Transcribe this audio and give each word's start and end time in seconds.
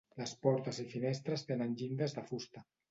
Les 0.21 0.31
portes 0.45 0.79
i 0.83 0.87
finestres 0.95 1.47
tenen 1.51 1.79
llindes 1.83 2.19
de 2.19 2.29
fusta. 2.33 2.69